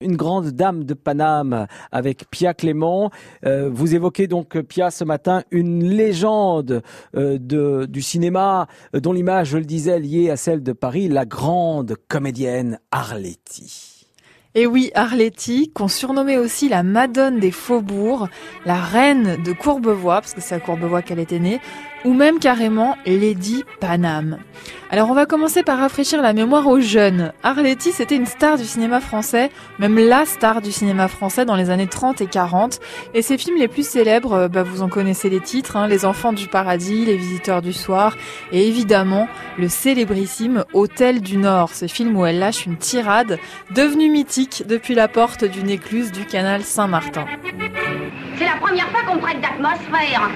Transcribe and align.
Une 0.00 0.14
grande 0.14 0.50
dame 0.50 0.84
de 0.84 0.94
Paname 0.94 1.66
avec 1.90 2.30
Pia 2.30 2.54
Clément. 2.54 3.10
Euh, 3.44 3.68
vous 3.68 3.96
évoquez 3.96 4.28
donc, 4.28 4.56
Pia, 4.60 4.92
ce 4.92 5.02
matin, 5.02 5.42
une 5.50 5.82
légende 5.82 6.82
euh, 7.16 7.86
du 7.86 8.00
cinéma 8.00 8.68
euh, 8.94 9.00
dont 9.00 9.12
l'image, 9.12 9.48
je 9.48 9.58
le 9.58 9.64
disais, 9.64 9.98
liée 9.98 10.30
à 10.30 10.36
celle 10.36 10.62
de 10.62 10.72
Paris, 10.72 11.08
la 11.08 11.26
grande 11.26 11.96
comédienne 12.06 12.78
Arletty. 12.92 13.97
Et 14.60 14.66
oui, 14.66 14.90
Arletty, 14.96 15.70
qu'on 15.72 15.86
surnommait 15.86 16.36
aussi 16.36 16.68
la 16.68 16.82
Madone 16.82 17.38
des 17.38 17.52
Faubourgs, 17.52 18.26
la 18.66 18.74
reine 18.74 19.40
de 19.44 19.52
Courbevoie, 19.52 20.20
parce 20.20 20.34
que 20.34 20.40
c'est 20.40 20.56
à 20.56 20.58
Courbevoie 20.58 21.00
qu'elle 21.00 21.20
était 21.20 21.38
née, 21.38 21.60
ou 22.04 22.12
même 22.12 22.40
carrément 22.40 22.96
Lady 23.06 23.62
Paname. 23.78 24.38
Alors 24.90 25.10
on 25.10 25.14
va 25.14 25.26
commencer 25.26 25.62
par 25.62 25.78
rafraîchir 25.78 26.22
la 26.22 26.32
mémoire 26.32 26.66
aux 26.66 26.80
jeunes. 26.80 27.32
Arletty, 27.42 27.92
c'était 27.92 28.16
une 28.16 28.24
star 28.24 28.56
du 28.56 28.64
cinéma 28.64 29.00
français, 29.00 29.50
même 29.78 29.98
la 29.98 30.24
star 30.24 30.62
du 30.62 30.72
cinéma 30.72 31.08
français 31.08 31.44
dans 31.44 31.56
les 31.56 31.68
années 31.68 31.86
30 31.86 32.22
et 32.22 32.26
40. 32.26 32.80
Et 33.12 33.20
ses 33.20 33.36
films 33.36 33.58
les 33.58 33.68
plus 33.68 33.86
célèbres, 33.86 34.32
euh, 34.32 34.48
bah, 34.48 34.62
vous 34.62 34.80
en 34.80 34.88
connaissez 34.88 35.28
les 35.28 35.40
titres, 35.40 35.76
hein, 35.76 35.88
Les 35.88 36.06
Enfants 36.06 36.32
du 36.32 36.46
Paradis, 36.46 37.04
Les 37.04 37.16
Visiteurs 37.16 37.60
du 37.60 37.74
Soir, 37.74 38.16
et 38.50 38.66
évidemment 38.66 39.28
le 39.58 39.68
célébrissime 39.68 40.64
Hôtel 40.72 41.20
du 41.20 41.36
Nord, 41.36 41.74
ce 41.74 41.86
film 41.86 42.16
où 42.16 42.24
elle 42.24 42.38
lâche 42.38 42.64
une 42.64 42.78
tirade 42.78 43.38
devenue 43.74 44.08
mythique 44.08 44.47
depuis 44.66 44.94
la 44.94 45.08
porte 45.08 45.44
d'une 45.44 45.70
écluse 45.70 46.12
du 46.12 46.24
canal 46.24 46.62
Saint-Martin. 46.62 47.26
C'est 48.36 48.44
la 48.44 48.56
première 48.60 48.88
fois 48.88 49.02
qu'on 49.06 49.18
prête 49.18 49.40
d'atmosphère. 49.40 50.30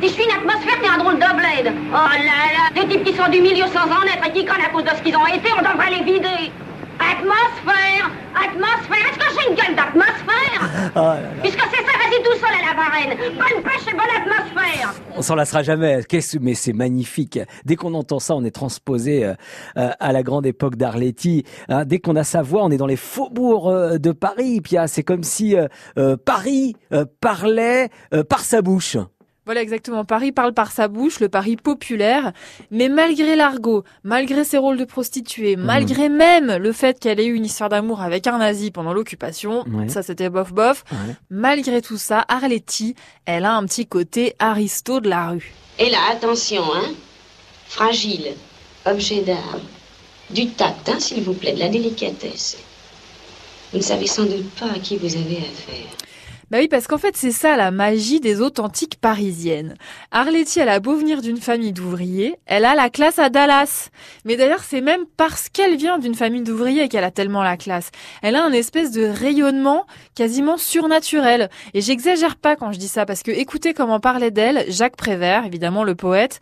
Si 0.00 0.08
je 0.08 0.12
suis 0.14 0.24
une 0.24 0.30
atmosphère, 0.30 0.80
t'es 0.82 0.88
un 0.88 0.98
drôle 0.98 1.14
de 1.14 1.36
bled. 1.36 1.72
Oh 1.90 1.92
là 1.92 2.18
là, 2.18 2.80
des 2.82 2.88
types 2.88 3.04
qui 3.04 3.14
sont 3.14 3.28
du 3.30 3.40
milieu 3.40 3.66
sans 3.66 3.86
en 3.86 4.02
être 4.02 4.26
et 4.26 4.32
qui 4.32 4.44
connaissent 4.44 4.66
à 4.66 4.70
cause 4.70 4.84
de 4.84 4.90
ce 4.90 5.02
qu'ils 5.02 5.16
ont 5.16 5.26
été, 5.26 5.48
on 5.56 5.62
devrait 5.62 5.90
les 5.90 6.04
vider. 6.04 6.50
Atmosphère 6.98 8.10
Atmosphère 8.34 9.04
Est-ce 9.10 9.18
que 9.18 9.30
j'ai 9.34 9.50
une 9.50 9.56
gueule 9.56 9.74
d'atmosphère? 9.74 10.92
Oh 10.96 11.12
Puisque 11.42 11.60
c'est 11.70 11.84
ça, 11.84 11.92
vas-y 11.98 12.22
tout 12.22 12.38
seul 12.38 12.54
à 12.54 12.62
la 12.68 12.74
varenne. 12.74 13.16
Bonne 13.34 13.62
pêche 13.62 13.86
et 13.88 13.92
bonne 13.92 14.14
atmosphère 14.16 14.33
On 15.16 15.22
s'en 15.22 15.34
lassera 15.34 15.62
jamais. 15.62 16.00
Mais 16.40 16.54
c'est 16.54 16.72
magnifique. 16.72 17.38
Dès 17.64 17.76
qu'on 17.76 17.94
entend 17.94 18.18
ça, 18.18 18.34
on 18.34 18.44
est 18.44 18.50
transposé 18.50 19.24
euh, 19.24 19.34
euh, 19.76 19.90
à 19.98 20.12
la 20.12 20.22
grande 20.22 20.46
époque 20.46 20.76
d'Arletty. 20.76 21.44
Hein. 21.68 21.84
dès 21.84 21.98
qu'on 21.98 22.16
a 22.16 22.24
sa 22.24 22.42
voix, 22.42 22.64
on 22.64 22.70
est 22.70 22.76
dans 22.76 22.86
les 22.86 22.96
faubourgs 22.96 23.70
euh, 23.70 23.98
de 23.98 24.12
Paris. 24.12 24.60
Pia, 24.60 24.86
c'est 24.86 25.02
comme 25.02 25.22
si 25.22 25.56
Paris 26.24 26.76
parlait 27.20 27.88
par 28.28 28.40
sa 28.40 28.62
bouche. 28.62 28.96
Voilà 29.46 29.60
exactement. 29.60 30.04
Paris 30.04 30.32
parle 30.32 30.54
par 30.54 30.72
sa 30.72 30.88
bouche, 30.88 31.20
le 31.20 31.28
Paris 31.28 31.56
populaire. 31.56 32.32
Mais 32.70 32.88
malgré 32.88 33.36
l'argot, 33.36 33.84
malgré 34.02 34.44
ses 34.44 34.58
rôles 34.58 34.78
de 34.78 34.84
prostituée, 34.84 35.56
mhm. 35.56 35.64
malgré 35.64 36.08
même 36.08 36.56
le 36.56 36.72
fait 36.72 36.98
qu'elle 36.98 37.20
ait 37.20 37.26
eu 37.26 37.34
une 37.34 37.44
histoire 37.44 37.68
d'amour 37.68 38.00
avec 38.00 38.26
un 38.26 38.38
nazi 38.38 38.70
pendant 38.70 38.92
l'occupation, 38.92 39.64
ça 39.88 40.02
c'était 40.02 40.30
bof 40.30 40.52
bof, 40.52 40.84
malgré 41.30 41.82
tout 41.82 41.98
ça, 41.98 42.24
Arletty, 42.28 42.94
elle 43.26 43.44
a 43.44 43.54
un 43.54 43.64
petit 43.66 43.86
côté 43.86 44.34
aristo 44.38 45.00
de 45.00 45.08
la 45.08 45.30
rue. 45.30 45.52
Et 45.78 45.90
là, 45.90 45.98
attention, 46.12 46.62
hein 46.74 46.92
Fragile, 47.66 48.34
objet 48.86 49.22
d'art. 49.22 49.58
Du 50.30 50.48
tact, 50.50 50.88
hein, 50.88 51.00
s'il 51.00 51.22
vous 51.22 51.34
plaît, 51.34 51.52
de 51.52 51.58
la 51.58 51.68
délicatesse. 51.68 52.58
Vous 53.72 53.78
ne 53.78 53.82
savez 53.82 54.06
sans 54.06 54.24
doute 54.24 54.48
pas 54.50 54.70
à 54.74 54.78
qui 54.78 54.96
vous 54.96 55.16
avez 55.16 55.38
affaire. 55.38 56.03
Bah 56.54 56.60
oui, 56.60 56.68
parce 56.68 56.86
qu'en 56.86 56.98
fait, 56.98 57.16
c'est 57.16 57.32
ça 57.32 57.56
la 57.56 57.72
magie 57.72 58.20
des 58.20 58.40
authentiques 58.40 59.00
parisiennes. 59.00 59.74
Arletty, 60.12 60.60
elle 60.60 60.68
a 60.68 60.78
beau 60.78 60.94
venir 60.94 61.20
d'une 61.20 61.38
famille 61.38 61.72
d'ouvriers, 61.72 62.36
elle 62.46 62.64
a 62.64 62.76
la 62.76 62.90
classe 62.90 63.18
à 63.18 63.28
Dallas. 63.28 63.90
Mais 64.24 64.36
d'ailleurs, 64.36 64.62
c'est 64.62 64.80
même 64.80 65.04
parce 65.16 65.48
qu'elle 65.48 65.74
vient 65.74 65.98
d'une 65.98 66.14
famille 66.14 66.44
d'ouvriers 66.44 66.88
qu'elle 66.88 67.02
a 67.02 67.10
tellement 67.10 67.42
la 67.42 67.56
classe. 67.56 67.90
Elle 68.22 68.36
a 68.36 68.44
un 68.44 68.52
espèce 68.52 68.92
de 68.92 69.02
rayonnement 69.02 69.84
quasiment 70.14 70.56
surnaturel. 70.56 71.50
Et 71.72 71.80
j'exagère 71.80 72.36
pas 72.36 72.54
quand 72.54 72.70
je 72.70 72.78
dis 72.78 72.86
ça, 72.86 73.04
parce 73.04 73.24
que 73.24 73.32
écoutez 73.32 73.74
comment 73.74 73.98
parlait 73.98 74.30
d'elle 74.30 74.64
Jacques 74.68 74.96
Prévert, 74.96 75.46
évidemment 75.46 75.82
le 75.82 75.96
poète, 75.96 76.38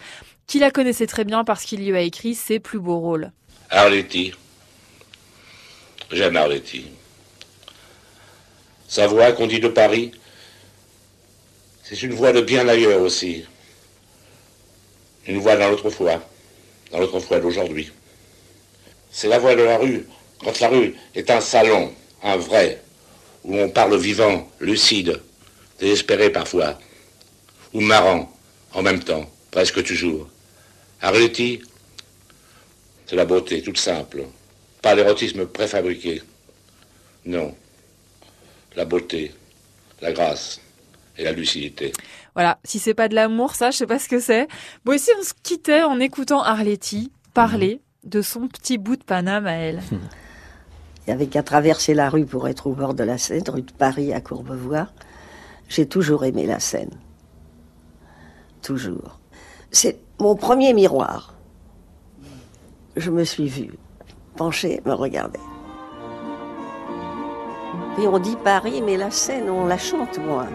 qui 0.47 0.59
la 0.59 0.71
connaissait 0.71 1.07
très 1.07 1.25
bien 1.25 1.43
parce 1.43 1.65
qu'il 1.65 1.89
lui 1.89 1.97
a 1.97 2.03
écrit 2.03 2.35
ses 2.35 2.61
plus 2.61 2.81
beaux 2.81 2.99
rôles. 2.99 3.33
Arletty. 3.71 4.35
J'aime 6.11 6.37
Arletty. 6.37 6.85
Sa 8.93 9.07
voix 9.07 9.33
qu'on 9.33 9.47
dit 9.47 9.59
de 9.59 9.69
Paris, 9.69 10.13
c'est 11.83 12.03
une 12.03 12.13
voix 12.13 12.31
de 12.35 12.43
bien 12.43 12.69
ailleurs 12.69 13.01
aussi. 13.01 13.47
Une 15.27 15.39
voix 15.39 15.57
dans 15.57 15.71
l'autre 15.71 15.89
foi, 15.89 16.23
dans 16.91 16.99
l'autre 16.99 17.19
foi 17.19 17.41
d'aujourd'hui. 17.41 17.91
C'est 19.11 19.29
la 19.29 19.39
voix 19.39 19.55
de 19.55 19.63
la 19.63 19.79
rue, 19.79 20.07
quand 20.45 20.61
la 20.61 20.69
rue 20.69 20.95
est 21.15 21.31
un 21.31 21.41
salon, 21.41 21.91
un 22.23 22.37
vrai, 22.37 22.83
où 23.45 23.57
on 23.57 23.71
parle 23.71 23.97
vivant, 23.97 24.47
lucide, 24.61 25.23
désespéré 25.81 26.29
parfois, 26.29 26.79
ou 27.73 27.81
marrant 27.81 28.31
en 28.75 28.83
même 28.83 29.03
temps, 29.03 29.25
presque 29.51 29.83
toujours. 29.85 30.29
Arletty, 31.01 31.63
c'est 33.07 33.17
la 33.17 33.25
beauté 33.25 33.63
toute 33.63 33.79
simple, 33.79 34.27
pas 34.83 34.95
l'érotisme 34.95 35.47
préfabriqué. 35.47 36.21
Non, 37.25 37.55
la 38.77 38.85
beauté, 38.85 39.33
la 40.01 40.13
grâce 40.13 40.61
et 41.19 41.25
la 41.25 41.33
lucidité. 41.33 41.93
Voilà, 42.35 42.59
si 42.65 42.79
c'est 42.79 42.95
pas 42.95 43.09
de 43.09 43.15
l'amour, 43.15 43.55
ça, 43.55 43.71
je 43.71 43.79
sais 43.79 43.87
pas 43.87 43.99
ce 43.99 44.09
que 44.09 44.21
c'est. 44.21 44.49
Bon, 44.85 44.93
ici, 44.93 45.11
on 45.19 45.23
se 45.23 45.35
quittait 45.43 45.83
en 45.83 46.01
écoutant 46.01 46.43
Arletty 46.43 47.13
parler 47.35 47.81
de 48.05 48.23
son 48.23 48.49
petit 48.49 48.79
bout 48.79 48.97
de 48.97 49.05
Paname 49.05 49.47
à 49.47 49.53
elle. 49.53 49.83
Il 49.91 51.11
n'y 51.11 51.15
avait 51.15 51.27
qu'à 51.27 51.43
traverser 51.43 51.95
la 51.95 52.09
rue 52.09 52.27
pour 52.27 52.47
être 52.49 52.69
au 52.69 52.75
bord 52.75 52.95
de 52.95 53.03
la 53.03 53.19
Seine, 53.19 53.43
rue 53.49 53.63
de 53.63 53.73
Paris 53.73 54.13
à 54.13 54.21
Courbevoie. 54.21 54.89
J'ai 55.69 55.87
toujours 55.87 56.25
aimé 56.25 56.47
la 56.47 56.61
Seine. 56.61 56.97
Toujours. 58.63 59.19
C'est 59.73 59.99
mon 60.21 60.37
premier 60.37 60.73
miroir. 60.73 61.35
Je 62.95 63.11
me 63.11 63.25
suis 63.25 63.49
vue, 63.49 63.73
penchée, 64.37 64.81
me 64.85 64.93
regarder. 64.93 65.41
Puis 67.97 68.07
on 68.07 68.19
dit 68.19 68.37
Paris, 68.43 68.83
mais 68.85 68.97
la 68.97 69.11
scène, 69.11 69.51
on 69.51 69.67
la 69.67 69.79
chante 69.79 70.19
moins. 70.19 70.49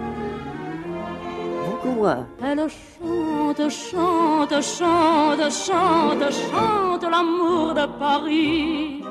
Beaucoup 1.70 2.00
moins. 2.00 2.28
Elle 2.44 2.68
chante, 2.68 3.70
chante, 3.70 4.62
chante, 4.62 5.52
chante, 5.52 6.32
chante 6.32 7.04
l'amour 7.04 7.74
de 7.74 7.86
Paris. 8.00 9.04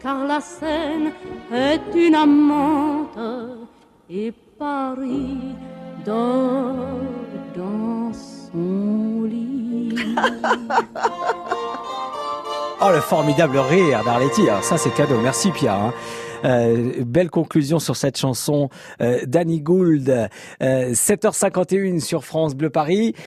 Car 0.00 0.24
la 0.26 0.40
Seine 0.40 1.12
est 1.52 1.80
une 1.94 2.14
amante 2.14 3.18
et 4.08 4.32
Paris 4.58 5.54
dort 6.04 6.74
dans 7.56 8.12
son 8.12 9.24
lit. 9.24 10.16
oh, 12.80 12.90
le 12.92 13.00
formidable 13.00 13.58
rire 13.58 14.04
d'Arletty. 14.04 14.48
Alors 14.48 14.64
ça, 14.64 14.76
c'est 14.76 14.90
cadeau. 14.90 15.18
Merci, 15.20 15.50
Pierre. 15.50 15.74
Hein. 15.74 15.94
Euh, 16.44 16.92
belle 17.04 17.30
conclusion 17.30 17.78
sur 17.78 17.96
cette 17.96 18.18
chanson 18.18 18.68
euh, 19.00 19.20
Danny 19.26 19.60
Gould. 19.60 20.28
7h51 20.60 21.96
euh, 21.96 22.00
sur 22.00 22.24
France 22.24 22.54
Bleu 22.54 22.70
Paris. 22.70 23.14